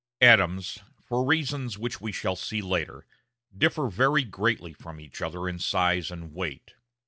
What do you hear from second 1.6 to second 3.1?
which we shall see later,